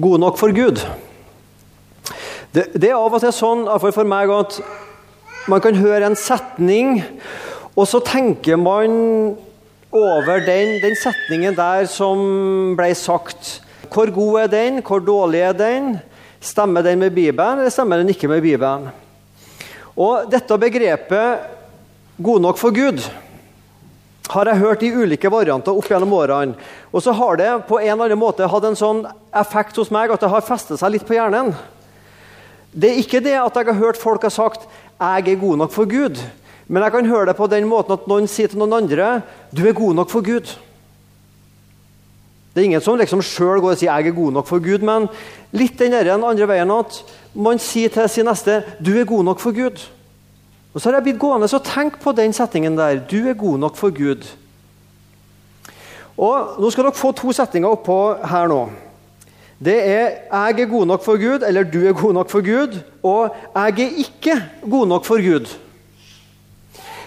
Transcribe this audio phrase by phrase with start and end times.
[0.00, 0.80] god nok for Gud.
[2.52, 4.58] Det, det er av og til sånn iallfall for meg, at
[5.50, 7.00] man kan høre en setning,
[7.72, 8.92] og så tenker man
[9.92, 13.58] over den, den setningen der som ble sagt.
[13.92, 14.80] Hvor god er den?
[14.84, 15.96] Hvor dårlig er den?
[16.42, 18.88] Stemmer den med Bibelen, eller stemmer den ikke med Bibelen?
[19.92, 21.50] Og dette begrepet
[22.16, 23.04] 'god nok for Gud'
[24.30, 26.54] har jeg hørt i ulike varianter opp gjennom årene.
[26.92, 29.02] Og så har det på en eller annen måte hatt en sånn
[29.34, 31.52] effekt hos meg at det har festet seg litt på hjernen.
[32.72, 34.68] Det er ikke det at jeg har hørt folk har sagt
[35.00, 36.22] 'jeg er god nok for Gud'.
[36.68, 39.66] Men jeg kan høre det på den måten at noen sier til noen andre 'du
[39.66, 40.56] er god nok for Gud'.
[42.54, 44.82] Det er ingen som liksom sjøl går og sier 'jeg er god nok for Gud',
[44.82, 45.08] men
[45.52, 47.02] litt den andre veien at
[47.34, 49.80] man sier til sin neste 'du er god nok for Gud'.
[50.74, 53.02] Og Så har jeg blitt gående og tenke på den setningen der.
[53.04, 54.24] Du er god nok for Gud.
[56.16, 58.70] Og Nå skal dere få to setninger oppå her nå.
[59.62, 62.78] Det er 'jeg er god nok for Gud' eller 'du er god nok for Gud',
[63.02, 65.56] og 'jeg er ikke god nok for Gud'.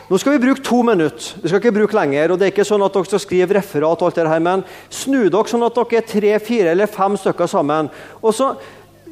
[0.10, 1.36] Nå skal vi bruke to minutter.
[1.42, 2.32] Vi skal ikke bruke lenger.
[2.32, 4.64] og det er ikke sånn at dere skal skrive referat, og alt det her, men
[4.90, 7.90] snu dere sånn at dere er tre, fire eller fem stykker sammen.
[8.24, 8.56] Og så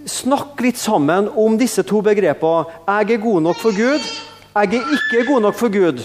[0.06, 2.66] Snakk litt sammen om disse to begrepene.
[2.88, 4.04] 'Jeg er god nok for Gud',
[4.54, 6.04] jeg er ikke god nok for Gud.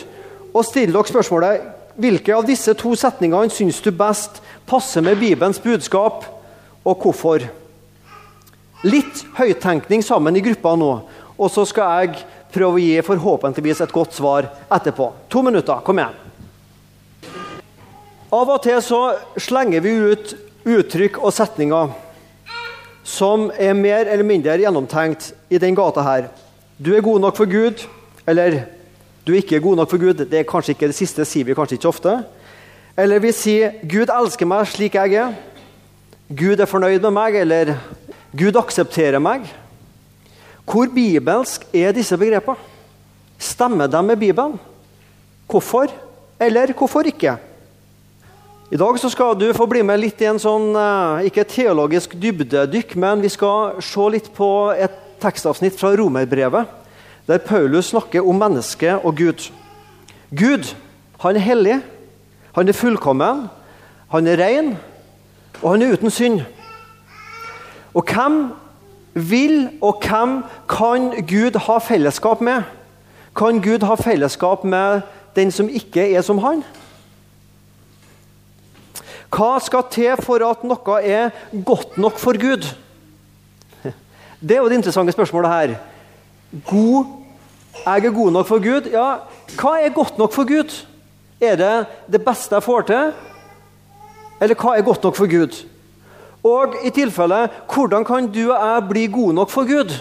[0.55, 1.67] Og stille dere spørsmålet
[1.99, 6.25] hvilke av disse to setningene syns du best passer med Bibelens budskap,
[6.87, 7.43] og hvorfor?
[8.87, 10.93] Litt høyttenkning sammen i gruppa nå,
[11.35, 12.23] og så skal jeg
[12.55, 15.11] prøve å gi forhåpentligvis et godt svar etterpå.
[15.29, 16.17] To minutter, kom igjen.
[18.29, 19.03] Av og til så
[19.41, 20.37] slenger vi ut
[20.69, 21.95] uttrykk og setninger
[23.09, 26.29] som er mer eller mindre gjennomtenkt i den gata her.
[26.77, 27.81] Du er god nok for Gud.
[28.29, 28.63] Eller
[29.25, 30.25] du er ikke god nok for Gud.
[30.29, 32.15] Det er kanskje ikke det siste sier vi kanskje ikke ofte.
[32.99, 35.37] Eller vi sier 'Gud elsker meg slik jeg er'.
[36.29, 37.77] 'Gud er fornøyd med meg', eller
[38.35, 39.47] 'Gud aksepterer meg'.
[40.69, 42.57] Hvor bibelsk er disse begrepene?
[43.39, 44.59] Stemmer de med Bibelen?
[45.49, 45.87] Hvorfor,
[46.41, 47.37] eller hvorfor ikke?
[48.71, 52.97] I dag skal du få bli med litt i en sånn, eh, ikke teologisk dybdedykk,
[52.97, 56.67] men vi skal se litt på et tekstavsnitt fra Romerbrevet
[57.29, 59.51] der Paulus snakker om mennesket og Gud.
[60.33, 60.75] Gud
[61.21, 61.81] han er hellig,
[62.55, 63.49] han er fullkommen,
[64.11, 64.77] han er ren,
[65.63, 66.41] og han er uten synd.
[67.95, 68.53] Og hvem
[69.15, 72.63] vil og hvem kan Gud ha fellesskap med?
[73.37, 75.01] Kan Gud ha fellesskap med
[75.37, 76.65] den som ikke er som han?
[79.29, 82.65] Hva skal til for at noe er godt nok for Gud?
[84.41, 85.75] Det er jo det interessante spørsmålet her.
[86.67, 87.19] God
[87.87, 88.91] jeg er god nok for Gud.
[88.91, 89.09] Ja,
[89.59, 90.75] hva er godt nok for Gud?
[91.41, 93.11] Er det det beste jeg får til?
[94.43, 95.61] Eller hva er godt nok for Gud?
[96.47, 99.95] Og i tilfelle, hvordan kan du og jeg bli gode nok for Gud?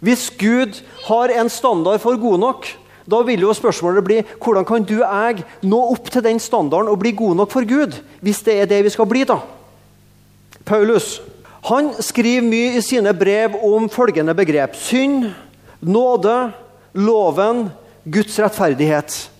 [0.00, 2.66] Hvis Gud har en standard for god nok,
[3.08, 6.90] da vil jo spørsmålet bli hvordan kan du og jeg nå opp til den standarden
[6.92, 7.98] og bli gode nok for Gud?
[8.20, 9.40] Hvis det er det vi skal bli, da.
[10.64, 11.18] Paulus
[11.68, 14.76] han skriver mye i sine brev om følgende begrep.
[14.76, 15.28] Synd,
[15.80, 16.50] Nåde,
[16.92, 17.68] loven,
[18.02, 19.30] Guds rettferdighet.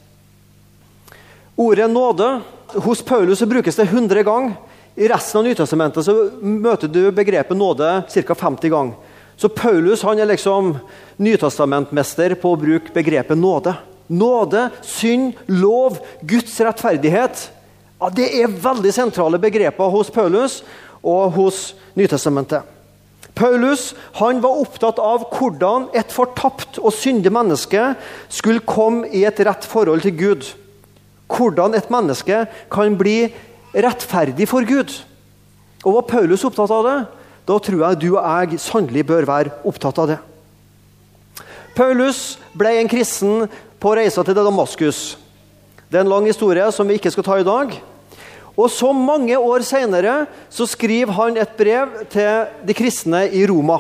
[1.57, 2.41] Ordet nåde
[2.85, 4.53] hos Paulus brukes det 100 ganger.
[4.95, 8.35] I resten av Nytestamentet så møter du begrepet nåde ca.
[8.35, 8.95] 50 ganger.
[9.37, 10.73] Så Paulus han er liksom
[11.17, 13.75] nytestamentmester på å bruke begrepet nåde.
[14.07, 17.49] Nåde, synd, lov, Guds rettferdighet.
[17.99, 20.61] Ja, det er veldig sentrale begreper hos Paulus
[21.09, 22.63] og hos Nytestamentet.
[23.39, 27.93] Paulus han var opptatt av hvordan et fortapt og syndig menneske
[28.29, 30.49] skulle komme i et rett forhold til Gud.
[31.31, 33.29] Hvordan et menneske kan bli
[33.75, 34.91] rettferdig for Gud.
[35.85, 36.99] Og Var Paulus opptatt av det?
[37.49, 40.19] Da tror jeg du og jeg sannelig bør være opptatt av det.
[41.79, 43.47] Paulus ble en kristen
[43.79, 45.15] på reisa til Damaskus.
[45.89, 47.79] Det er en lang historie som vi ikke skal ta i dag.
[48.59, 53.79] Og så mange år seinere skriver han et brev til de kristne i Roma.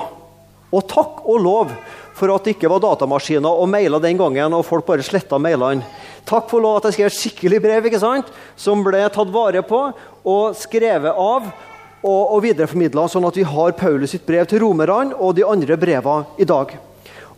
[0.70, 1.72] Og takk og lov
[2.19, 5.86] for at det ikke var datamaskiner og mailer den gangen, og folk bare sletta mailene.
[6.28, 8.28] Takk for lov at jeg skrev et skikkelig brev ikke sant?
[8.58, 9.80] som ble tatt vare på
[10.28, 15.16] og skrevet av og, og videreformidla, sånn at vi har Paulus sitt brev til romerne
[15.16, 16.76] og de andre brevene i dag.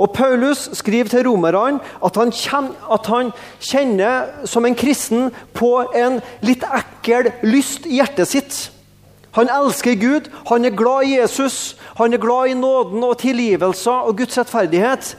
[0.00, 6.64] Og Paulus skriver til romerne at, at, han kjenner som en kristen på en litt
[6.64, 8.60] ekkel lyst i hjertet sitt.
[9.36, 14.08] Han elsker Gud, han er glad i Jesus, han er glad i nåden og tilgivelser
[14.08, 15.12] og Guds rettferdighet.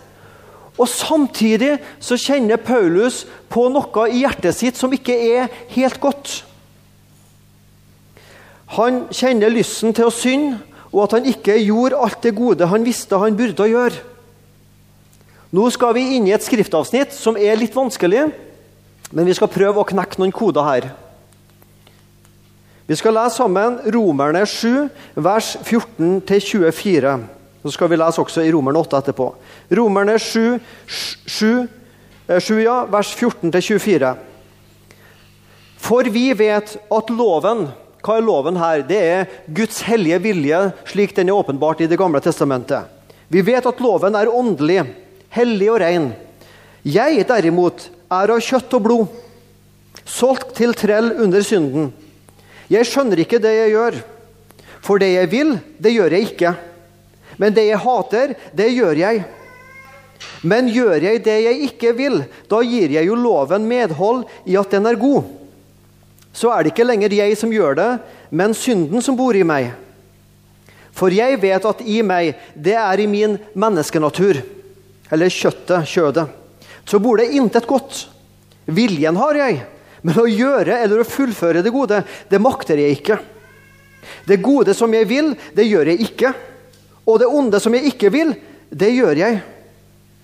[0.82, 6.42] Og Samtidig så kjenner Paulus på noe i hjertet sitt som ikke er helt godt.
[8.82, 10.58] Han kjenner lysten til å synde,
[10.92, 14.11] og at han ikke gjorde alt det gode han visste han burde gjøre.
[15.52, 18.30] Nå skal vi inn i et skriftavsnitt som er litt vanskelig,
[19.12, 20.88] men vi skal prøve å knekke noen koder her.
[22.88, 24.88] Vi skal lese sammen Romerne 7,
[25.20, 27.18] vers 14-24.
[27.62, 29.28] Så skal vi lese også i Romerne 8 etterpå.
[29.76, 30.58] Romerne 7,
[30.88, 31.68] 7,
[32.32, 34.16] 7 ja, vers 14-24.
[35.82, 37.68] For vi vet at loven
[38.02, 38.82] Hva er loven her?
[38.88, 40.60] Det er Guds hellige vilje,
[40.90, 42.88] slik den er åpenbart i Det gamle testamentet.
[43.30, 44.88] Vi vet at loven er åndelig,
[45.36, 46.12] hellig og ren.
[46.84, 49.20] Jeg derimot er av kjøtt og blod,
[50.06, 51.92] solgt til trell under synden.
[52.72, 54.00] Jeg skjønner ikke det jeg gjør.
[54.82, 56.56] For det jeg vil, det gjør jeg ikke.
[57.42, 59.26] Men det jeg hater, det gjør jeg.
[60.46, 64.74] Men gjør jeg det jeg ikke vil, da gir jeg jo loven medhold i at
[64.74, 65.24] den er god
[66.34, 67.90] så er det ikke lenger jeg som gjør det,
[68.32, 69.72] men synden som bor i meg.
[70.96, 74.42] For jeg vet at i meg, det er i min menneskenatur,
[75.12, 76.26] eller kjøttet, kjødet,
[76.88, 78.06] så bor det intet godt.
[78.72, 79.62] Viljen har jeg,
[80.02, 83.20] men å gjøre eller å fullføre det gode, det makter jeg ikke.
[84.26, 86.34] Det gode som jeg vil, det gjør jeg ikke.
[87.06, 88.34] Og det onde som jeg ikke vil,
[88.70, 89.42] det gjør jeg.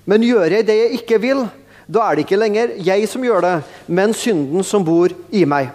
[0.07, 1.43] Men gjør jeg det jeg ikke vil,
[1.87, 3.55] da er det ikke lenger jeg som gjør det,
[3.87, 5.69] men synden som bor i meg.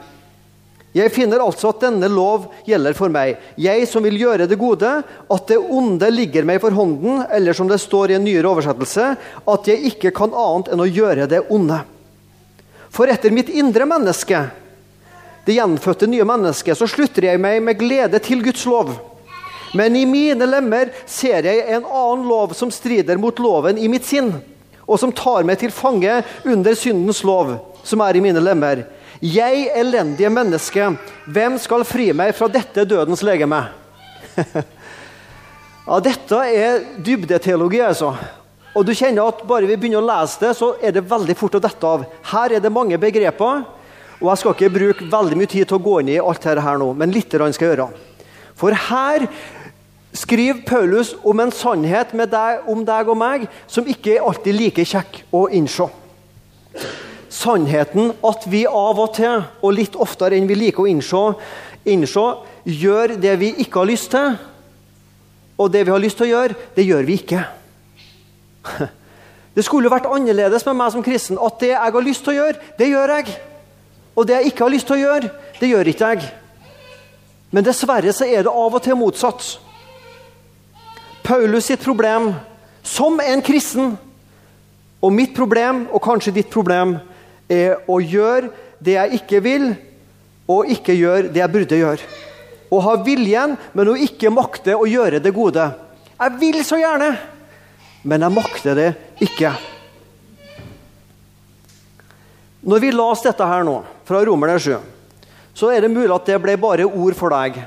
[0.92, 4.90] Jeg finner altså at denne lov gjelder for meg, jeg som vil gjøre det gode,
[5.00, 9.06] at det onde ligger meg for hånden, eller som det står i en nyere oversettelse,
[9.48, 11.80] at jeg ikke kan annet enn å gjøre det onde.
[12.92, 14.42] For etter mitt indre menneske,
[15.46, 18.92] det gjenfødte nye mennesket, så slutter jeg meg med glede til Guds lov.
[19.72, 24.04] Men i mine lemmer ser jeg en annen lov som strider mot loven i mitt
[24.04, 24.34] sinn,
[24.84, 28.84] og som tar meg til fange under syndens lov, som er i mine lemmer.
[29.22, 30.88] Jeg, elendige menneske,
[31.30, 33.60] hvem skal fri meg fra dette dødens legeme?
[35.86, 38.16] ja, dette er dybdeteologi, altså.
[38.74, 41.54] Og du kjenner at bare vi begynner å lese det, så er det veldig fort
[41.54, 42.02] å dette av.
[42.32, 43.62] Her er det mange begreper,
[44.18, 46.66] og jeg skal ikke bruke veldig mye tid til å gå inn i alt dette
[46.66, 47.88] her nå, men litt skal jeg gjøre.
[48.58, 49.28] For her
[50.18, 54.90] skriver Paulus om en sannhet deg, om deg og meg som ikke er alltid like
[54.96, 55.86] kjekk å innse
[57.32, 61.22] sannheten at vi av og til, og litt oftere enn vi liker å innse,
[61.88, 62.24] innse,
[62.68, 64.36] gjør det vi ikke har lyst til.
[65.58, 67.44] Og det vi har lyst til å gjøre, det gjør vi ikke.
[69.52, 71.36] Det skulle vært annerledes med meg som kristen.
[71.36, 73.34] At det jeg har lyst til å gjøre, det gjør jeg.
[74.16, 75.28] Og det jeg ikke har lyst til å gjøre,
[75.58, 76.30] det gjør ikke jeg.
[77.52, 79.44] Men dessverre så er det av og til motsatt.
[81.20, 82.30] Paulus sitt problem
[82.80, 83.92] som en kristen,
[85.02, 86.96] og mitt problem, og kanskje ditt problem,
[87.52, 88.50] er å gjøre
[88.82, 89.66] det jeg ikke vil,
[90.50, 92.08] og ikke gjøre det jeg burde gjøre.
[92.72, 95.68] Å ha viljen, men å ikke makte å gjøre det gode.
[96.16, 97.12] Jeg vil så gjerne,
[98.08, 98.88] men jeg makter det
[99.22, 99.52] ikke.
[102.62, 104.76] Når vi las dette her nå, fra Romerne 7,
[105.52, 107.58] så er det mulig at det ble bare ord for deg.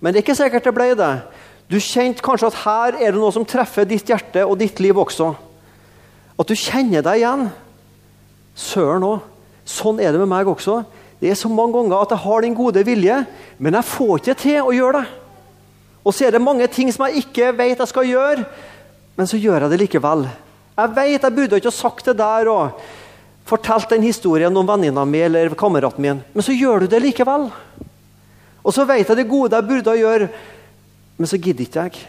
[0.00, 1.12] Men det er ikke sikkert det ble det.
[1.70, 4.96] Du kjente kanskje at her er det noe som treffer ditt hjerte og ditt liv
[5.00, 5.32] også.
[6.38, 7.46] At du kjenner deg igjen.
[8.54, 9.33] Søren òg.
[9.64, 10.82] Sånn er det med meg også.
[11.20, 13.20] Det er så mange ganger at jeg har den gode vilje,
[13.58, 15.20] men jeg får ikke til å gjøre det.
[16.04, 18.44] Og så er det mange ting som jeg ikke vet jeg skal gjøre,
[19.16, 20.26] men så gjør jeg det likevel.
[20.74, 22.82] Jeg vet jeg burde ikke ha sagt det der og
[23.48, 27.48] fortalt den historien om venninna mi eller kameraten min, men så gjør du det likevel.
[28.64, 30.28] Og så vet jeg det gode jeg burde gjøre,
[31.16, 32.04] men så gidder ikke jeg.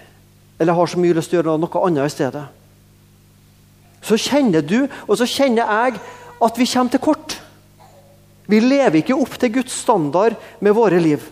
[0.60, 2.44] Eller jeg har så mye lyst til å gjøre noe annet i stedet.
[4.06, 6.00] Så kjenner du, og så kjenner jeg,
[6.46, 7.40] at vi kommer til kort.
[8.46, 11.24] Vi lever ikke opp til Guds standard med våre liv.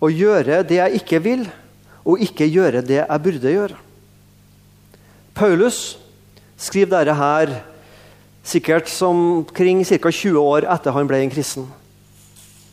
[0.00, 1.42] Å gjøre det jeg ikke vil,
[2.08, 3.76] og ikke gjøre det jeg burde gjøre.
[5.36, 5.98] Paulus
[6.60, 7.52] skriver dette her
[8.46, 10.10] sikkert som kring ca.
[10.10, 11.68] 20 år etter han ble en kristen.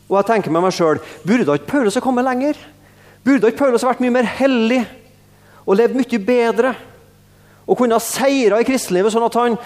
[0.08, 2.56] Og jeg tenker med meg sjøl burde ikke Paulus ha kommet lenger?
[3.26, 4.86] Burde ikke Paulus vært mye mer hellig
[5.66, 6.74] og levd mye bedre?
[7.68, 9.58] Og kunne ha seira i kristelivet, sånn at han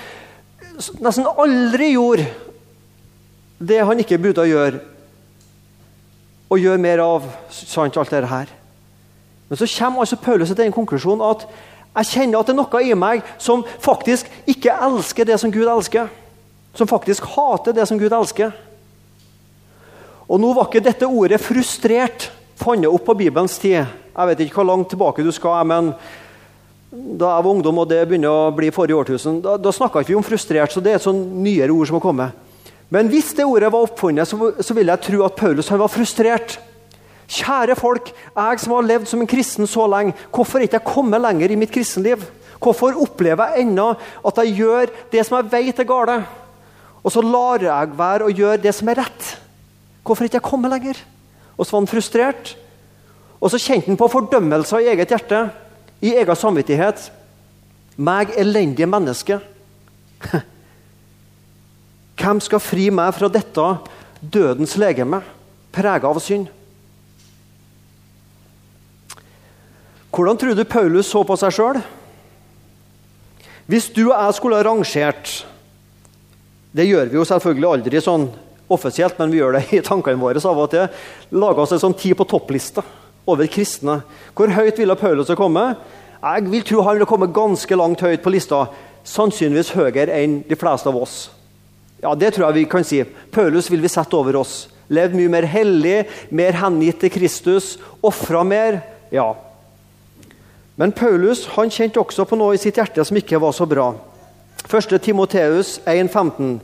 [1.03, 2.25] nesten aldri gjorde
[3.61, 4.79] det han ikke burde gjøre,
[6.51, 8.49] og gjøre mer av sant, alt dette her.
[9.47, 11.45] Men så kommer altså Paulus til den konklusjonen at
[11.91, 15.67] jeg kjenner at det er noe i meg som faktisk ikke elsker det som Gud
[15.67, 16.07] elsker.
[16.75, 18.53] Som faktisk hater det som Gud elsker.
[20.31, 23.85] Og nå var ikke dette ordet 'frustrert' funnet opp på Bibelens tid.
[24.17, 25.93] Jeg vet ikke hvor langt tilbake du skal, men
[26.91, 30.17] da jeg var ungdom, og det begynner å bli forrige årtusen, da, da snakka ikke
[30.19, 32.41] om frustrert, så det er et sånn nyere ord som har kommet.
[32.91, 35.91] Men hvis det ordet var oppfunnet, så, så vil jeg tro at Paulus han var
[35.91, 36.57] frustrert.
[37.31, 40.89] Kjære folk, jeg som har levd som en kristen så lenge, hvorfor er ikke jeg
[40.89, 42.27] kommet lenger i mitt kristenliv?
[42.61, 43.87] Hvorfor opplever jeg ennå
[44.27, 46.19] at jeg gjør det som jeg vet er gale?
[47.01, 49.31] Og så lar jeg være å gjøre det som er rett.
[50.03, 50.99] Hvorfor er ikke jeg kommet lenger?
[51.55, 52.55] Og så var han frustrert.
[53.39, 55.45] Og så kjente han på fordømmelser i eget hjerte
[56.01, 57.09] i egen samvittighet.
[58.01, 59.37] Meg, elendige menneske.
[62.21, 63.67] Hvem skal fri meg fra dette
[64.21, 65.21] dødens legeme,
[65.73, 66.49] prega av synd?
[70.11, 71.79] Hvordan tror du Paulus så på seg sjøl?
[73.71, 75.29] Hvis du og jeg skulle ha rangert
[76.75, 78.25] Det gjør vi jo selvfølgelig aldri sånn
[78.71, 80.85] offisielt, men vi gjør det i tankene våre av og til.
[81.35, 82.83] Laga oss en sånn ti på toppliste
[83.31, 84.01] over kristne.
[84.35, 85.79] Hvor høyt ville Paulus ha kommet?
[86.21, 88.65] Jeg vil tro han ville kommet ganske langt høyt på lista.
[89.07, 91.29] Sannsynligvis høyere enn de fleste av oss.
[92.01, 93.03] Ja, Det tror jeg vi kan si.
[93.31, 94.67] Paulus vil vi sette over oss.
[94.89, 98.81] Levd mye mer hellig, mer hengitt til Kristus, ofra mer.
[99.11, 99.33] Ja.
[100.75, 103.93] Men Paulus han kjente også på noe i sitt hjerte som ikke var så bra.
[104.67, 104.97] 1.
[105.01, 106.59] Timoteus 1,15.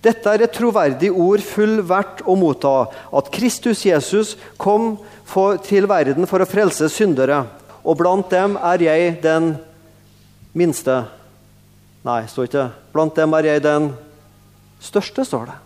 [0.00, 4.94] Dette er et troverdig ord full verdt å motta, at Kristus Jesus kom
[5.28, 7.42] for, til verden for å frelse syndere.
[7.84, 9.54] Og blant dem er jeg den
[10.56, 11.02] minste.
[12.04, 12.68] Nei, står ikke.
[12.94, 13.90] Blant dem er jeg den
[14.80, 15.58] største, står det.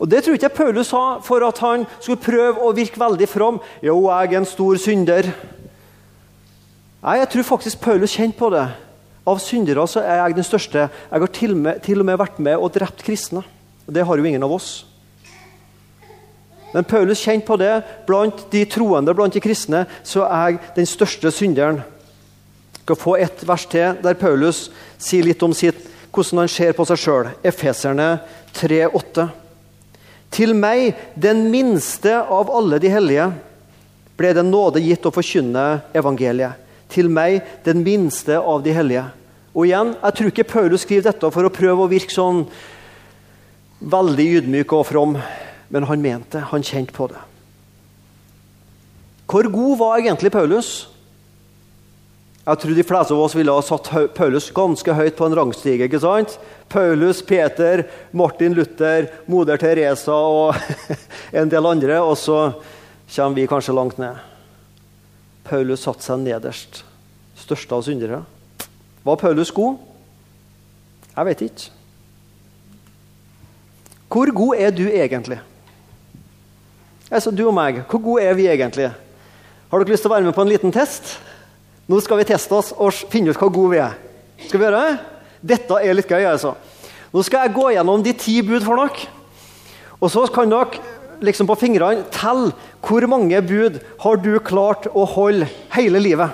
[0.00, 3.28] Og Det tror ikke jeg Paulus sa for at han skulle prøve å virke veldig
[3.28, 3.60] from.
[3.84, 5.28] Jo, jeg er en stor synder.
[7.02, 8.68] Nei, Jeg tror faktisk Paulus kjente på det.
[9.28, 10.86] Av syndere så er jeg den største.
[10.88, 13.42] Jeg har til, med, til og med vært med og drept kristne.
[13.86, 14.70] Og Det har jo ingen av oss.
[16.72, 17.72] Men Paulus kjente på det.
[18.06, 21.82] Blant de troende, blant de kristne, så er jeg den største synderen.
[21.82, 25.78] Jeg skal få et vers til der Paulus sier litt om sitt,
[26.10, 27.28] hvordan han ser på seg sjøl.
[27.46, 28.08] Efeserne
[28.56, 29.28] 3,8.
[30.30, 33.28] Til meg, den minste av alle de hellige,
[34.18, 36.59] ble det nåde gitt å forkynne evangeliet.
[36.90, 39.06] Til meg, den minste av de hellige.
[39.54, 42.46] Og igjen, Jeg tror ikke Paulus skriver dette for å prøve å virke sånn
[43.80, 45.16] veldig ydmyk og from
[45.70, 46.46] men han mente det.
[46.50, 47.20] Han kjente på det.
[49.30, 50.70] Hvor god var egentlig Paulus?
[52.42, 55.86] Jeg tror de fleste av oss ville ha satt Paulus ganske høyt på en rangstige.
[55.86, 56.34] ikke sant?
[56.68, 60.58] Paulus, Peter, Martin Luther, moder Teresa og
[61.38, 62.00] en del andre.
[62.02, 62.40] Og så
[63.14, 64.29] kommer vi kanskje langt ned.
[65.50, 66.84] Paulus satte seg nederst.
[67.40, 68.22] Største av syndere.
[69.02, 69.80] Var Paulus god?
[71.16, 71.70] Jeg vet ikke.
[74.10, 75.40] Hvor god er du egentlig?
[77.10, 78.90] Altså, du og meg, hvor gode er vi egentlig?
[79.70, 81.16] Har dere lyst til å være med på en liten test?
[81.90, 83.96] Nå skal vi teste oss og finne ut hvor gode vi er.
[84.46, 84.98] Skal vi gjøre det?
[85.52, 86.26] Dette er litt gøy.
[86.30, 86.54] altså.
[87.10, 89.08] Nå skal jeg gå gjennom de ti bud for dere.
[89.98, 90.82] Og så kan dere
[91.24, 92.52] liksom på fingrene telle
[92.84, 96.32] hvor mange bud har du klart å holde hele livet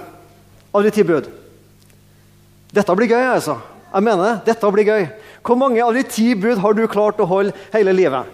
[0.75, 1.29] av de ti bud.
[2.77, 3.59] Dette blir gøy, altså.
[3.93, 4.53] Jeg mener det.
[4.53, 5.07] Dette blir gøy.
[5.47, 8.33] Hvor mange av de ti bud har du klart å holde hele livet?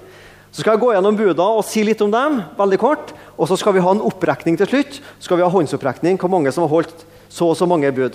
[0.53, 2.43] Så skal jeg gå gjennom buda og si litt om dem.
[2.59, 5.01] veldig kort, Og så skal vi ha en opprekning til slutt.
[5.19, 8.13] Så skal vi ha håndsopprekning hvor mange som har holdt så og så mange bud.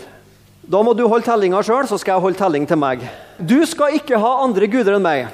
[0.61, 3.01] Da må du holde tellinga sjøl, så skal jeg holde telling til meg.
[3.39, 5.27] Du skal ikke ha andre guder enn meg.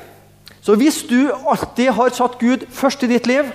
[0.63, 3.50] Så hvis du alltid har satt Gud først i ditt liv,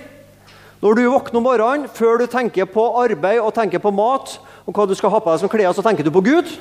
[0.82, 4.36] når du våkner om morgenen, før du tenker på arbeid og tenker på mat,
[4.68, 6.52] og hva du skal ha på deg som klær, så tenker du på Gud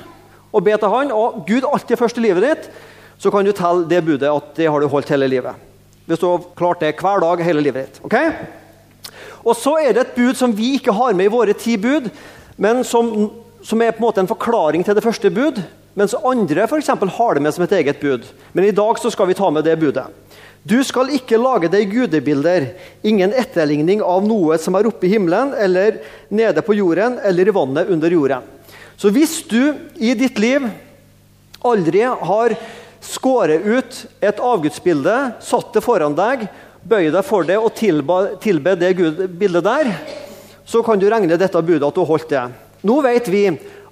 [0.48, 2.70] og ber til Han, og Gud alltid er først i livet ditt,
[3.20, 5.52] så kan du telle det budet at det har du holdt hele livet.
[6.08, 8.00] Hvis du har klart det hver dag hele livet ditt.
[8.08, 8.16] ok?
[9.44, 12.08] Og Så er det et bud som vi ikke har med i våre ti bud,
[12.56, 13.28] men som,
[13.62, 15.60] som er på en måte en forklaring til det første bud.
[15.98, 18.24] Mens andre for har det med som et eget bud.
[18.52, 20.06] Men i dag så skal vi ta med det budet.
[20.66, 22.72] Du skal ikke lage deg gudebilder,
[23.06, 26.00] ingen etterligning av noe som er oppe i himmelen, eller
[26.34, 28.46] nede på jorden, eller i vannet under jorden.
[28.98, 30.66] Så hvis du i ditt liv
[31.64, 32.56] aldri har
[33.04, 36.48] skåret ut et avgudsbilde, satt det foran deg,
[36.82, 39.92] bøy deg for det og tilbe, det Gud, bildet der,
[40.68, 42.44] så kan du regne dette budet at du har holdt det.
[42.86, 43.44] Nå vet vi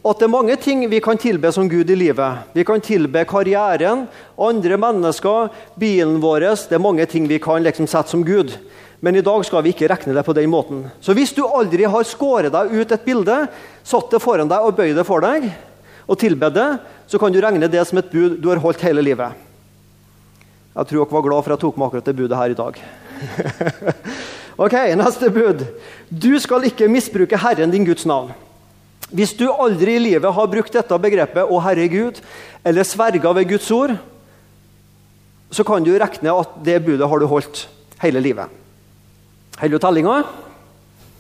[0.07, 2.47] at det er mange ting vi kan tilbe som Gud i livet.
[2.55, 4.05] Vi kan tilbe karrieren,
[4.39, 6.47] andre mennesker, bilen vår.
[6.71, 8.55] Det er mange ting vi kan liksom sette som Gud.
[9.01, 10.87] Men i dag skal vi ikke regne det på den måten.
[11.01, 13.41] Så hvis du aldri har skåret deg ut et bilde,
[13.85, 15.51] satt det foran deg og bøyd det for deg,
[16.07, 16.69] og tilbe det,
[17.11, 19.35] så kan du regne det som et bud du har holdt hele livet.
[20.77, 22.59] Jeg tror dere var glad for at jeg tok med akkurat det budet her i
[22.63, 22.81] dag.
[24.65, 25.67] ok, Neste bud.
[26.09, 28.35] Du skal ikke misbruke Herren din Guds navn.
[29.15, 32.23] Hvis du aldri i livet har brukt dette begrepet 'Å Herre Gud',
[32.65, 33.95] eller sverga ved Guds ord,
[35.51, 37.69] så kan du regne at det budet har du holdt
[38.03, 38.51] hele livet.
[39.61, 40.25] Holder du tellinga?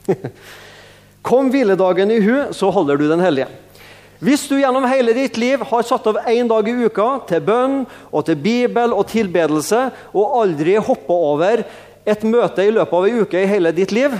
[1.26, 3.48] Kom hviledagen i hu, så holder du den hellige.
[4.18, 7.82] Hvis du gjennom hele ditt liv har satt av én dag i uka til bønn
[8.10, 11.64] og til bibel og tilbedelse, og aldri hoppa over
[12.06, 14.14] et møte i løpet av ei uke i hele ditt liv,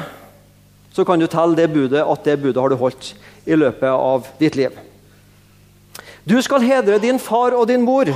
[0.97, 3.11] så kan du telle det budet at det budet har du holdt
[3.45, 4.73] i løpet av ditt liv.
[6.25, 8.09] Du skal hedre din far og din mor,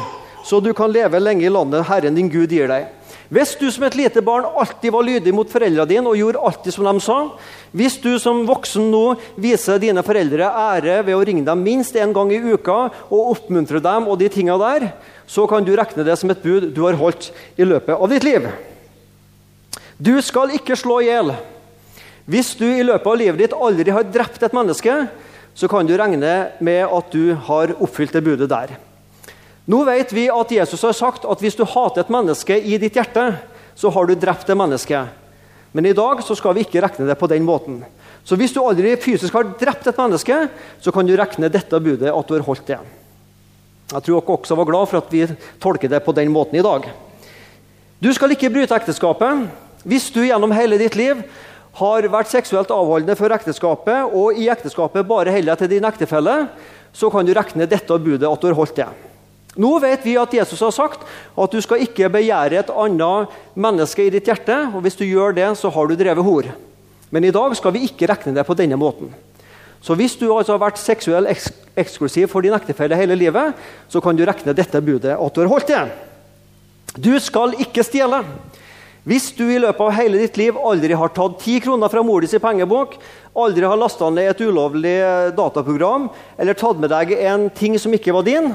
[0.49, 2.89] så du kan leve lenge i landet Herren din Gud gir deg.
[3.31, 6.75] Hvis du som et lite barn alltid var lydig mot foreldrene dine og gjorde alltid
[6.75, 7.19] som de sa,
[7.77, 9.05] hvis du som voksen nå
[9.39, 13.79] viser dine foreldre ære ved å ringe dem minst én gang i uka og oppmuntre
[13.85, 14.89] dem og de tinga der,
[15.31, 18.27] så kan du regne det som et bud du har holdt i løpet av ditt
[18.27, 18.51] liv.
[20.01, 21.37] Du skal ikke slå i hjel.
[22.31, 24.93] Hvis du i løpet av livet ditt aldri har drept et menneske,
[25.55, 28.77] så kan du regne med at du har oppfylt det budet der.
[29.67, 32.95] Nå vet vi at Jesus har sagt at hvis du hater et menneske i ditt
[32.95, 33.33] hjerte,
[33.75, 35.11] så har du drept det mennesket.
[35.75, 37.83] Men i dag så skal vi ikke regne det på den måten.
[38.23, 40.39] Så hvis du aldri fysisk har drept et menneske,
[40.79, 42.79] så kan du regne dette budet at du har holdt det.
[43.91, 45.27] Jeg tror dere også var glad for at vi
[45.59, 46.87] tolker det på den måten i dag.
[47.99, 49.49] Du skal ikke bryte ekteskapet.
[49.83, 51.25] Hvis du gjennom hele ditt liv
[51.79, 56.49] har vært seksuelt avholdende før ekteskapet, og i ekteskapet bare deg til din ektefelle,
[56.93, 58.89] så kan du regne dette budet at du har holdt det.
[59.61, 64.05] Nå vet vi at Jesus har sagt at du skal ikke begjære et annet menneske
[64.07, 64.57] i ditt hjerte.
[64.75, 66.47] og Hvis du gjør det, så har du drevet hor.
[67.11, 69.11] Men i dag skal vi ikke regne det på denne måten.
[69.83, 71.49] Så hvis du altså har vært seksuell eks
[71.81, 73.55] eksklusiv for din ektefelle hele livet,
[73.89, 75.85] så kan du regne dette budet at du har holdt det.
[76.99, 78.21] Du skal ikke stjele.
[79.09, 82.21] Hvis du i løpet av hele ditt liv aldri har tatt ti kroner fra mor
[82.21, 82.99] di pengebok,
[83.33, 84.99] aldri har lasta ned et ulovlig
[85.38, 88.52] dataprogram eller tatt med deg en ting som ikke var din,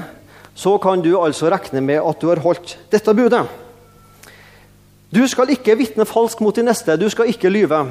[0.54, 3.42] så kan du altså regne med at du har holdt dette budet.
[5.10, 7.82] Du skal ikke vitne falsk mot din neste, du skal ikke lyve.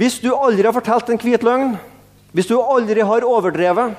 [0.00, 1.76] Hvis du aldri har fortalt en hvit løgn,
[2.32, 3.92] hvis du aldri har overdrevet,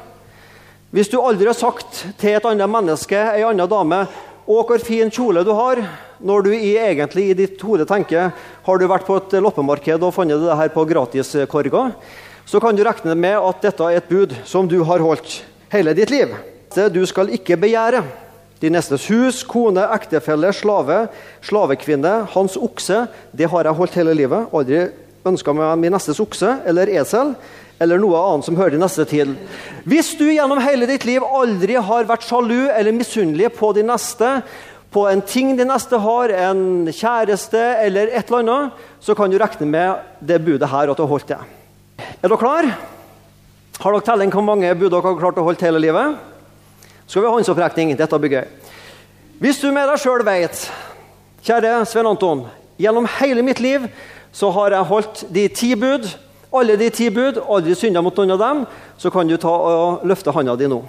[0.91, 4.07] hvis du aldri har sagt til et annet menneske, ei anna dame,
[4.45, 5.81] 'Å, hvor fin kjole du har',
[6.21, 8.31] når du i, egentlig i ditt hode tenker
[8.63, 11.93] 'Har du vært på et loppemarked og funnet det her på gratiskorga',
[12.45, 15.93] så kan du regne med at dette er et bud som du har holdt hele
[15.93, 16.29] ditt liv
[16.75, 18.03] du skal ikke begjære.
[18.59, 21.07] Din nestes hus, kone, ektefelle, slave,
[21.43, 23.05] slavekvinne, hans okse.
[23.35, 24.47] Det har jeg holdt hele livet.
[24.55, 24.87] Aldri
[25.25, 27.35] ønska meg min nestes okse eller esel
[27.79, 29.33] eller noe annet som hører de neste til.
[29.87, 34.31] Hvis du gjennom hele ditt liv aldri har vært sjalu eller misunnelig på de neste,
[34.95, 39.39] på en ting de neste har, en kjæreste eller et eller annet, så kan du
[39.41, 41.41] regne med det budet her at du har holdt det.
[42.21, 42.69] Er dere klar?
[43.81, 46.15] Har dere telling hvor mange bud dere har klart å holde hele livet?
[47.07, 47.93] skal vi ha håndsopprekning.
[47.97, 48.45] Dette blir gøy.
[49.41, 50.65] Hvis du med deg sjøl vet,
[51.45, 52.45] kjære Svein Anton,
[52.81, 53.85] gjennom hele mitt liv
[54.35, 56.07] så har jeg holdt de ti bud,
[56.59, 58.63] alle de ti bud, aldri synda mot noen av dem,
[58.97, 60.81] så kan du ta og løfte handa di nå.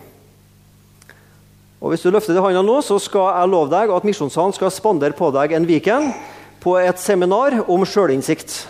[1.80, 4.72] Og Hvis du løfter de handa nå, så skal jeg love deg at Misjonssalen skal
[4.74, 6.08] spandere på deg en Viken
[6.62, 8.64] på et seminar om sjølinnsikt.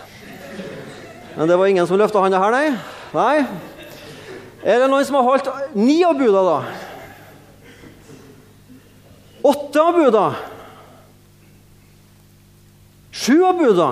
[1.36, 2.68] Men det var ingen som løfta handa her, nei?
[3.16, 3.46] Nei?
[4.66, 6.58] Er det noen som har holdt ni av buda, da?
[9.46, 10.26] Åtte av buda.
[13.14, 13.88] Sju av buda.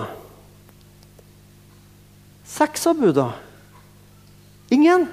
[2.54, 3.32] Seks av buda.
[4.70, 5.08] Ingen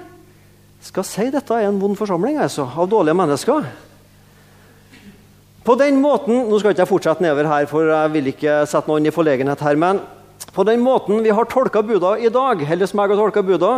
[0.82, 3.64] skal si dette er en vond forsamling altså, av dårlige mennesker.
[5.66, 8.90] På den måten Nå skal ikke jeg fortsette nedover her, for jeg vil ikke sette
[8.90, 9.78] noen i forlegenhet her.
[9.78, 9.98] Men
[10.54, 13.72] på den måten vi har tolka buda i dag, eller som jeg har tolka buda,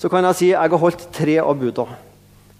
[0.00, 1.86] så kan jeg si jeg har holdt tre av buda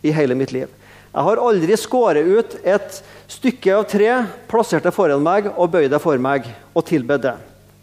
[0.05, 0.69] i hele mitt liv.
[1.13, 3.01] Jeg har aldri skåret ut et
[3.39, 4.13] stykke av tre,
[4.53, 7.37] plassert det foran meg og bøyd det for meg og tilbedt det.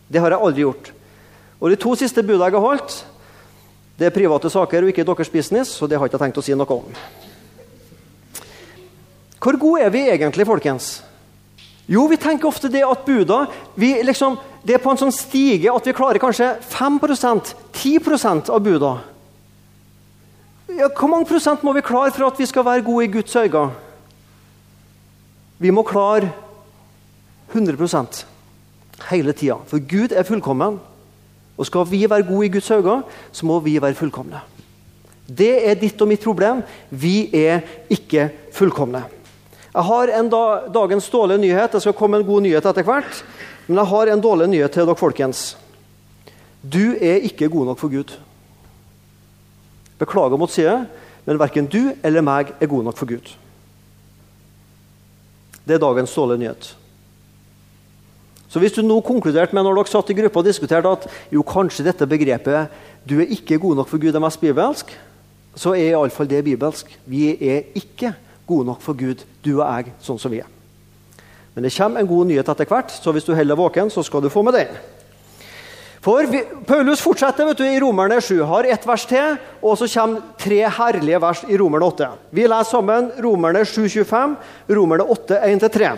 [0.09, 0.93] Det har jeg aldri gjort.
[1.59, 3.05] Og De to siste budene jeg har holdt,
[3.99, 6.43] det er private saker og ikke deres business, så det har jeg ikke tenkt å
[6.45, 6.99] si noe om.
[9.39, 11.01] Hvor gode er vi egentlig, folkens?
[11.89, 13.45] Jo, vi tenker ofte det at buda
[13.75, 18.91] liksom, det er på en sånn stige at vi klarer kanskje 5% 10 av buda
[20.69, 23.35] ja, Hvor mange prosent må vi klare for at vi skal være gode i Guds
[23.35, 23.71] øyne?
[25.59, 26.29] Vi må klare
[27.51, 28.21] 100%
[29.09, 29.57] hele tida.
[29.67, 30.77] For Gud er fullkommen.
[31.59, 34.39] Og skal vi være gode i Guds øyne, så må vi være fullkomne.
[35.27, 36.63] Det er ditt og mitt problem.
[36.89, 39.03] Vi er ikke fullkomne.
[39.69, 41.75] Jeg har en da, dagens dårlige nyhet.
[41.75, 43.19] Det skal komme en god nyhet etter hvert.
[43.67, 45.43] Men jeg har en dårlig nyhet til dere, folkens.
[46.63, 48.15] Du er ikke god nok for Gud.
[49.99, 50.87] Beklager mot måtte
[51.25, 53.27] men verken du eller meg er god nok for Gud.
[55.67, 56.69] Det er dagens dårlige nyhet.
[58.49, 61.43] Så hvis du nå konkluderte med når dere satt i gruppa og diskuterte at jo,
[61.45, 62.69] kanskje dette begrepet
[63.05, 64.91] 'du er ikke god nok for Gud' er mest bibelsk,
[65.55, 66.89] så er iallfall det bibelsk.
[67.05, 68.13] Vi er ikke
[68.47, 70.49] gode nok for Gud, du og jeg, sånn som vi er.
[71.55, 74.21] Men det kommer en god nyhet etter hvert, så hvis du holder våken, så skal
[74.21, 74.67] du få med den.
[75.99, 79.89] For vi, Paulus fortsetter vet du, i Romerne 7, har ett vers til, og så
[79.91, 82.07] kommer tre herlige vers i Romerne 8.
[82.31, 84.37] Vi leser sammen Romerne 7, 25,
[84.77, 85.91] Romerne 8, 1-3.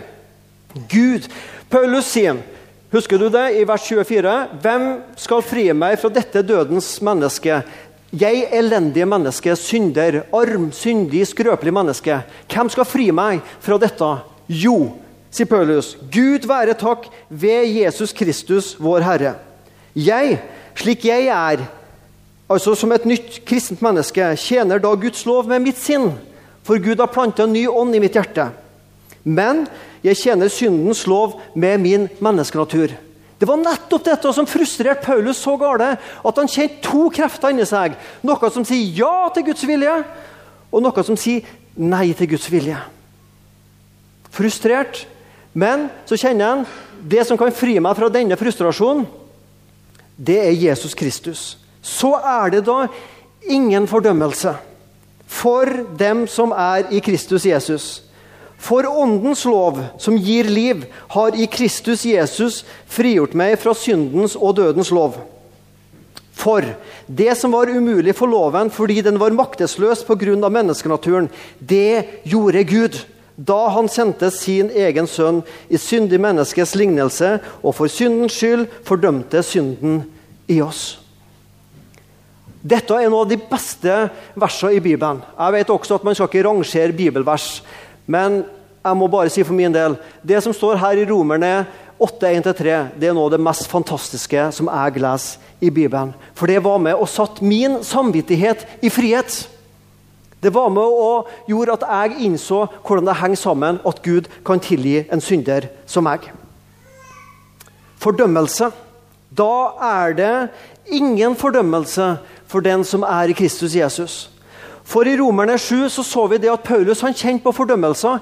[0.90, 1.28] Gud,
[1.72, 2.36] Paulus sier,
[2.92, 4.32] husker du det, i vers 24?
[4.60, 7.62] Hvem skal fri meg fra dette dødens menneske?
[8.12, 12.18] Jeg, elendige menneske, synder, arm, syndig, skrøpelig menneske.
[12.52, 14.10] Hvem skal fri meg fra dette?
[14.52, 14.76] Jo,
[15.32, 19.38] sier Paulus, Gud være takk ved Jesus Kristus, vår Herre.
[19.96, 20.42] Jeg,
[20.76, 21.64] slik jeg er,
[22.52, 26.10] altså som et nytt kristent menneske, tjener da Guds lov med mitt sinn,
[26.68, 28.50] for Gud har planta en ny ånd i mitt hjerte.
[29.24, 29.66] Men
[30.04, 32.94] jeg tjener syndens lov med min menneskenatur.
[33.42, 37.66] Det var nettopp dette som frustrerte Paulus så gale at han kjente to krefter inni
[37.66, 37.96] seg.
[38.26, 39.96] Noe som sier ja til Guds vilje,
[40.70, 41.48] og noe som sier
[41.82, 42.78] nei til Guds vilje.
[44.32, 45.08] Frustrert,
[45.58, 46.68] men så kjenner han
[47.02, 49.08] det som kan fri meg fra denne frustrasjonen,
[50.22, 51.42] det er Jesus Kristus.
[51.82, 52.86] Så er det da
[53.50, 54.54] ingen fordømmelse
[55.26, 55.66] for
[55.98, 58.04] dem som er i Kristus Jesus.
[58.62, 64.60] For Åndens lov, som gir liv, har i Kristus Jesus frigjort meg fra syndens og
[64.60, 65.18] dødens lov.
[66.38, 66.66] For
[67.06, 70.50] det som var umulig for loven fordi den var maktesløs pga.
[70.50, 73.02] menneskenaturen, det gjorde Gud
[73.36, 79.42] da han sendte sin egen sønn i syndig menneskes lignelse og for syndens skyld fordømte
[79.44, 80.04] synden
[80.48, 81.00] i oss.
[82.62, 83.94] Dette er en av de beste
[84.38, 85.24] versene i Bibelen.
[85.34, 87.64] Jeg vet også at Man skal ikke rangere bibelvers.
[88.06, 88.42] Men
[88.82, 91.66] jeg må bare si for min del det som står her i Romerne
[92.02, 96.16] 8.1-3, det er noe av det mest fantastiske som jeg leser i Bibelen.
[96.34, 99.44] For det var med og satt min samvittighet i frihet.
[100.42, 104.60] Det var med og gjorde at jeg innså hvordan det henger sammen at Gud kan
[104.60, 106.26] tilgi en synder som meg.
[108.02, 108.72] Fordømmelse.
[109.30, 110.36] Da er det
[110.90, 112.16] ingen fordømmelse
[112.50, 114.31] for den som er i Kristus Jesus.
[114.92, 118.20] For i Romerne 7 så, så vi det at Paulus han kjente på fordømmelser.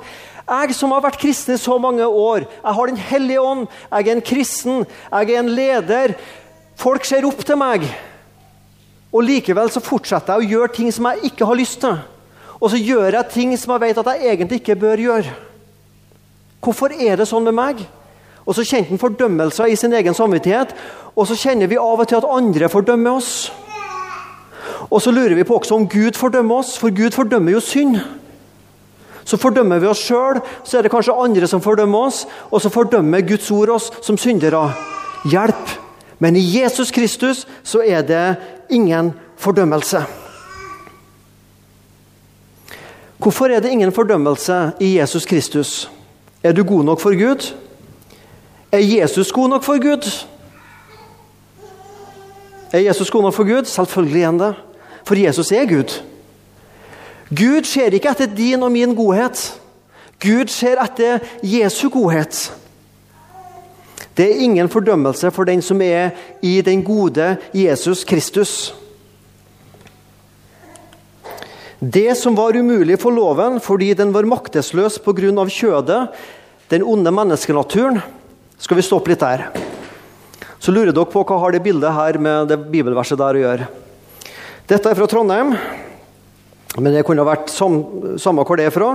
[0.49, 4.07] Jeg som har vært kristen i så mange år, jeg har Den hellige ånd, jeg
[4.07, 6.15] er en kristen, jeg er en leder.
[6.77, 7.85] Folk ser opp til meg.
[9.09, 11.97] Og likevel så fortsetter jeg å gjøre ting som jeg ikke har lyst til.
[12.59, 15.37] Og så gjør jeg ting som jeg vet at jeg egentlig ikke bør gjøre.
[16.61, 17.81] Hvorfor er det sånn med meg?
[18.45, 20.73] Og så kjente han fordømmelser i sin egen samvittighet.
[21.15, 23.49] Og så kjenner vi av og til at andre fordømmer oss.
[24.89, 27.99] Og så lurer vi på også om Gud fordømmer oss, for Gud fordømmer jo synd.
[29.23, 32.71] Så fordømmer vi oss sjøl, så er det kanskje andre som fordømmer oss, og så
[32.73, 34.71] fordømmer Guds ord oss som syndere.
[35.29, 35.75] Hjelp!
[36.19, 38.35] Men i Jesus Kristus så er det
[38.69, 40.01] ingen fordømmelse.
[43.19, 45.91] Hvorfor er det ingen fordømmelse i Jesus Kristus?
[46.43, 47.53] Er du god nok for Gud?
[48.71, 50.25] Er Jesus god nok for Gud?
[52.73, 53.65] Er Jesus god nok for Gud?
[53.65, 54.55] Selvfølgelig er han det.
[55.09, 55.95] For Jesus er Gud.
[57.33, 59.41] Gud ser ikke etter din og min godhet.
[60.21, 62.51] Gud ser etter Jesu godhet.
[64.13, 66.11] Det er ingen fordømmelse for den som er
[66.45, 68.53] i den gode Jesus Kristus.
[71.79, 75.47] Det som var umulig for loven fordi den var maktesløs pga.
[75.47, 76.09] kjødet,
[76.69, 78.01] den onde menneskenaturen
[78.59, 79.47] Skal vi stoppe litt der?
[80.59, 83.67] Så lurer dere på hva har det bildet her med det bibelverset der å gjøre.
[84.69, 85.55] Dette er fra Trondheim,
[86.77, 87.79] men det kunne vært sam,
[88.21, 88.91] samme hvor det er fra.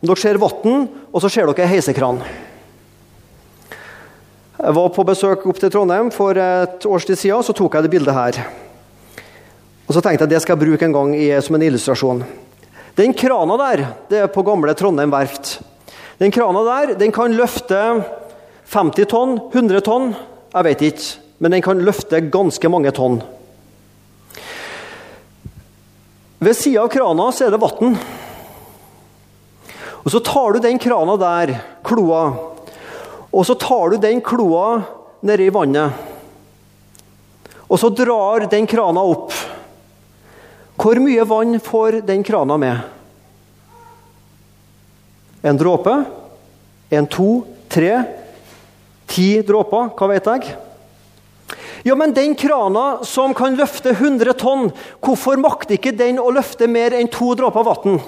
[0.00, 2.22] Dere ser vann, og så ser dere heisekran.
[4.60, 7.84] Jeg var på besøk opp til Trondheim for et års tid siden, så tok jeg
[7.84, 8.38] det bildet her.
[9.84, 12.22] Og Så tenkte jeg det skal jeg bruke en gang i, som en illustrasjon.
[12.96, 15.58] Den krana der, det er på gamle Trondheim verft.
[16.16, 17.82] Den krana der den kan løfte
[18.72, 20.14] 50 tonn, 100 tonn,
[20.54, 21.10] jeg vet ikke.
[21.44, 23.20] Men den kan løfte ganske mange tonn.
[26.40, 27.98] Ved sida av krana så er det vann.
[30.00, 32.22] Og Så tar du den krana der, kloa,
[33.30, 34.80] og så tar du den kloa
[35.22, 35.92] nedi vannet.
[37.68, 39.36] Og så drar den krana opp.
[40.80, 42.80] Hvor mye vann får den krana med?
[45.44, 45.92] En dråpe?
[46.90, 47.92] En, to, tre?
[49.06, 49.92] Ti dråper?
[49.94, 50.56] Hva vet jeg?
[51.82, 54.68] Ja, men den krana som kan løfte 100 tonn,
[55.00, 58.00] hvorfor makter ikke den å løfte mer enn to dråper vann?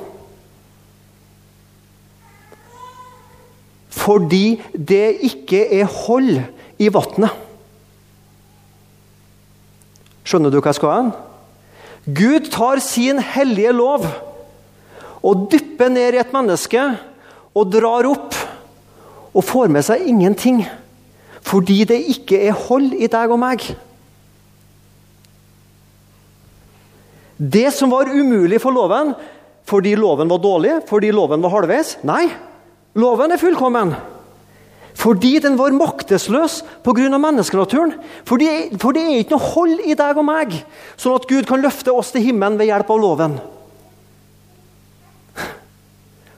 [3.93, 6.43] Fordi det ikke er hold
[6.83, 7.33] i vannet.
[10.27, 11.13] Skjønner du hva jeg skal hen?
[12.03, 14.07] Gud tar sin hellige lov
[15.23, 16.83] og dypper ned i et menneske
[17.55, 18.37] og drar opp
[19.33, 20.65] og får med seg ingenting.
[21.43, 23.65] Fordi det ikke er hold i deg og meg.
[27.43, 29.15] Det som var umulig for loven
[29.67, 32.27] fordi loven var dårlig, fordi loven var halvveis Nei,
[32.99, 33.95] loven er fullkommen.
[34.99, 37.19] Fordi den var maktesløs pga.
[37.19, 37.95] menneskenaturen.
[38.29, 40.59] Fordi, for det er ikke noe hold i deg og meg,
[41.01, 43.39] sånn at Gud kan løfte oss til himmelen ved hjelp av loven.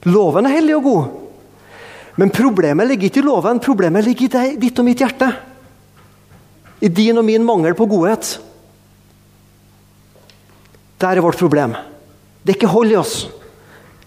[0.05, 1.24] Loven er hellig og god.
[2.15, 5.29] Men problemet ligger ikke i loven, problemet ligger i deg, ditt og mitt hjerte.
[6.79, 8.37] I din og min mangel på godhet.
[11.01, 11.75] Der er vårt problem.
[12.43, 13.17] Det er ikke hold i oss.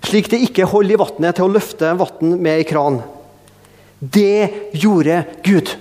[0.09, 3.01] Slik det ikke er hold i vannet til å løfte vann med ei kran.
[3.99, 5.75] Det gjorde Gud.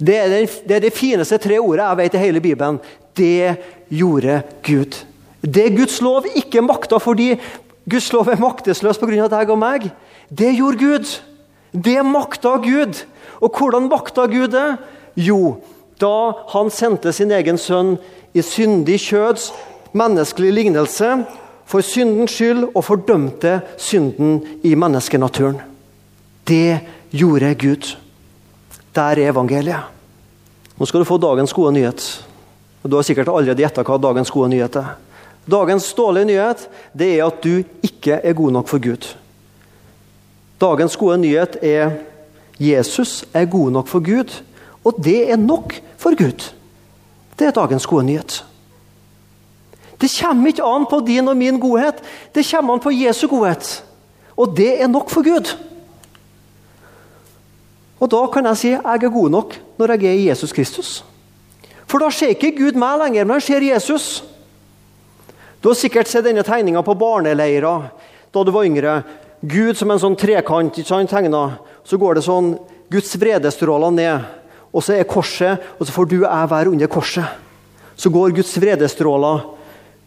[0.00, 2.78] Det er, det, det er, det fineste tre ordet jeg vet i hele Bibelen.
[3.18, 3.56] Det
[3.92, 4.96] gjorde Gud.
[5.40, 7.34] Det Guds lov ikke makta fordi
[7.90, 9.26] Guds lov er maktesløs pga.
[9.28, 9.90] deg og meg.
[10.30, 11.06] Det gjorde Gud.
[11.72, 13.04] Det makta Gud.
[13.40, 14.68] Og hvordan makta Gud det?
[15.16, 15.58] Jo,
[16.00, 17.96] da han sendte sin egen sønn
[18.34, 19.50] i syndig kjøds
[19.96, 21.10] menneskelig lignelse
[21.70, 25.60] for syndens skyld og fordømte synden i menneskenaturen.
[26.46, 27.94] Det gjorde Gud.
[28.94, 29.86] Der er evangeliet.
[30.78, 32.00] Nå skal du få dagens gode nyhet.
[32.82, 34.94] Du har sikkert allerede gjetta hva dagens gode nyhet er.
[35.50, 36.64] Dagens dårlige nyhet
[36.96, 39.10] det er at du ikke er god nok for Gud.
[40.60, 41.94] Dagens gode nyhet er
[42.60, 44.32] Jesus er god nok for Gud,
[44.84, 46.52] og det er nok for Gud.
[47.38, 48.44] Det er dagens gode nyhet.
[50.00, 52.02] Det kommer ikke an på din og min godhet,
[52.34, 53.84] det kommer an på Jesu godhet.
[54.36, 55.56] Og det er nok for Gud.
[58.00, 61.04] Og Da kan jeg si jeg er god nok når jeg er i Jesus Kristus.
[61.86, 64.24] For da ser ikke Gud meg lenger, men han ser Jesus.
[65.62, 67.90] Du har sikkert sett denne tegninga på barneleirer
[68.32, 69.02] da du var yngre.
[69.40, 71.58] Gud som en sånn trekant ikke sant, tegna.
[71.84, 72.52] Så går det sånn
[72.92, 74.26] Guds vredestråler ned.
[74.70, 77.38] Og så er korset, og så får du og jeg være under korset.
[77.96, 79.46] Så går Guds vredestråler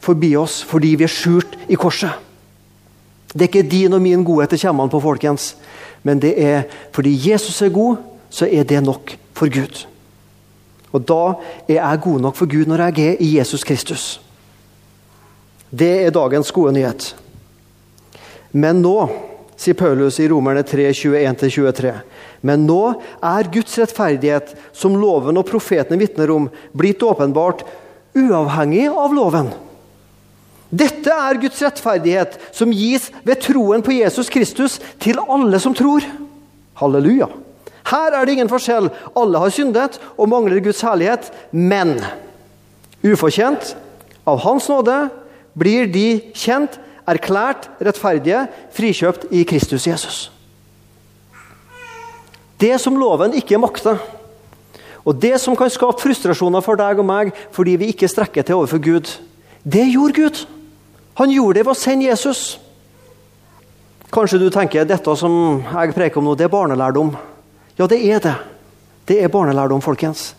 [0.04, 2.14] forbi oss fordi vi er skjult i korset.
[3.34, 5.56] Det er ikke din og min godhet det kommer an på, folkens.
[6.04, 7.98] Men det er fordi Jesus er god,
[8.30, 9.86] så er det nok for Gud.
[10.94, 11.22] Og da
[11.68, 14.22] er jeg god nok for Gud når jeg er i Jesus Kristus.
[15.74, 17.16] Det er dagens gode nyhet.
[18.54, 18.98] Men nå,
[19.58, 21.94] sier Paulus i Romerne 3, 21-23,
[22.46, 22.82] men nå
[23.24, 27.64] er Guds rettferdighet, som loven og profetene vitner om, blitt åpenbart
[28.14, 29.54] uavhengig av loven.
[30.74, 36.06] Dette er Guds rettferdighet, som gis ved troen på Jesus Kristus til alle som tror.
[36.82, 37.30] Halleluja.
[37.90, 38.90] Her er det ingen forskjell.
[39.18, 41.98] Alle har syndet og mangler Guds herlighet, men
[43.04, 43.76] ufortjent,
[44.24, 44.96] av Hans nåde,
[45.60, 46.78] blir de kjent,
[47.10, 50.18] erklært rettferdige, frikjøpt i Kristus Jesus.
[52.60, 54.00] Det som loven ikke makter,
[55.04, 58.62] og det som kan skape frustrasjoner for deg og meg fordi vi ikke strekker til
[58.62, 59.10] overfor Gud,
[59.64, 60.44] det gjorde Gud.
[61.20, 62.44] Han gjorde det ved å sende Jesus.
[64.14, 67.12] Kanskje du tenker dette som jeg preker om nå, det er barnelærdom.
[67.80, 68.36] Ja, det er det.
[69.10, 70.32] Det er barnelærdom, folkens.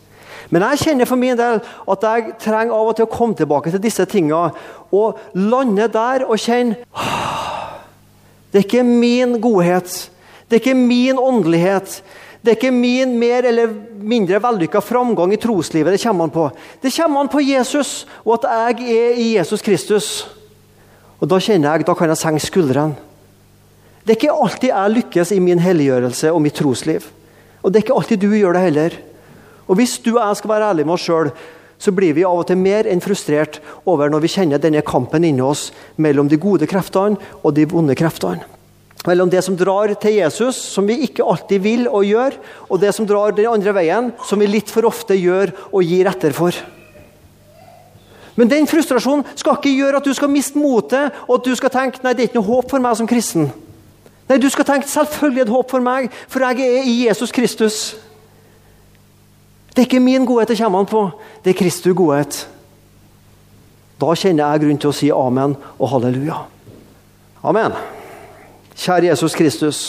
[0.52, 3.72] Men jeg kjenner for min del at jeg trenger av og til å komme tilbake
[3.72, 4.50] til disse tingene
[4.94, 6.80] og lande der og kjenne
[8.52, 9.88] Det er ikke min godhet.
[10.46, 11.96] Det er ikke min åndelighet.
[12.44, 13.72] Det er ikke min mer eller
[14.04, 16.44] mindre vellykka framgang i troslivet det kommer an på.
[16.82, 20.08] Det kommer an på Jesus, og at jeg er i Jesus Kristus.
[21.18, 22.94] Og Da kjenner jeg, da kan jeg senke skuldrene.
[24.04, 27.06] Det er ikke alltid jeg lykkes i min helliggjørelse og mitt trosliv.
[27.64, 28.98] Og det er ikke alltid du gjør det heller.
[29.68, 31.30] Og Hvis du og jeg skal være ærlige med oss sjøl,
[31.78, 35.24] så blir vi av og til mer enn frustrert over når vi kjenner denne kampen
[35.26, 38.44] inni oss mellom de gode kreftene og de vonde kreftene.
[39.04, 42.38] Mellom det som drar til Jesus, som vi ikke alltid vil og gjør,
[42.70, 46.08] og det som drar den andre veien, som vi litt for ofte gjør og gir
[46.08, 46.56] etter for.
[48.34, 51.72] Men den frustrasjonen skal ikke gjøre at du skal miste motet og at du skal
[51.74, 53.52] tenke nei, det er ikke noe håp for meg som kristen.
[54.24, 57.94] Nei, Du skal tenke selvfølgelig et håp for meg, for jeg er i Jesus Kristus.
[59.74, 61.00] Det er ikke min godhet det kommer an på,
[61.42, 62.44] det er Kristu godhet.
[63.98, 66.36] Da kjenner jeg grunn til å si amen og halleluja.
[67.42, 67.74] Amen.
[68.78, 69.80] Kjære Jesus Kristus.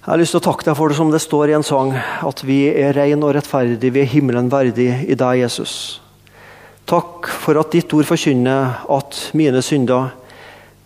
[0.00, 1.92] Jeg har lyst til å takke deg for det som det står i en sang,
[1.92, 5.74] at vi er rein og rettferdig, vi er himmelen verdig i deg, Jesus.
[6.88, 10.14] Takk for at ditt ord forkynner at mine synder,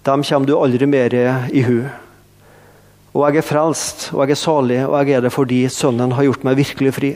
[0.05, 1.15] dem kommer du aldri mer
[1.55, 1.85] i hu.
[3.15, 6.27] Og jeg er frelst, og jeg er salig, og jeg er det fordi Sønnen har
[6.27, 7.13] gjort meg virkelig fri.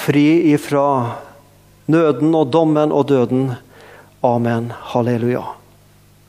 [0.00, 1.12] Fri ifra
[1.92, 3.50] nøden og dommen og døden.
[4.24, 4.72] Amen.
[4.94, 5.59] Halleluja.